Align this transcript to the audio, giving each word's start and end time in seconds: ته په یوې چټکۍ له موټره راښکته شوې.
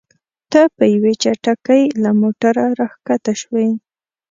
ته 0.51 0.61
په 0.75 0.83
یوې 0.95 1.13
چټکۍ 1.21 1.83
له 2.03 2.09
موټره 2.19 2.65
راښکته 2.79 3.33
شوې. 3.41 3.67